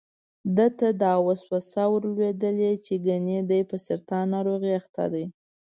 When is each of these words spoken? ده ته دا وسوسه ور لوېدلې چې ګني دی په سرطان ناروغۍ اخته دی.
ده 0.55 0.67
ته 0.79 0.87
دا 1.03 1.13
وسوسه 1.27 1.83
ور 1.91 2.03
لوېدلې 2.13 2.71
چې 2.85 2.93
ګني 3.05 3.39
دی 3.49 3.61
په 3.69 3.75
سرطان 3.85 4.23
ناروغۍ 4.33 4.73
اخته 4.79 5.03
دی. 5.13 5.25